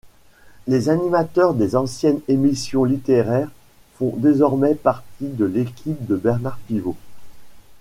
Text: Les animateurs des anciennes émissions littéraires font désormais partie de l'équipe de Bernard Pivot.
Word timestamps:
Les 0.65 0.89
animateurs 0.89 1.53
des 1.53 1.75
anciennes 1.75 2.21
émissions 2.27 2.85
littéraires 2.85 3.51
font 3.99 4.15
désormais 4.17 4.73
partie 4.73 5.27
de 5.27 5.45
l'équipe 5.45 6.07
de 6.07 6.15
Bernard 6.15 6.57
Pivot. 6.67 6.97